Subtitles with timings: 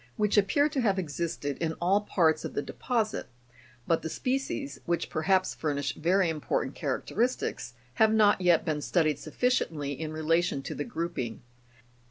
[0.15, 3.27] 80), which appear to have existed in all parts of the depo sit;
[3.85, 9.19] but the species, which perhaps furnish very important charac teristics, have not yet been studied
[9.19, 11.43] sufficiently in relation to the grouping.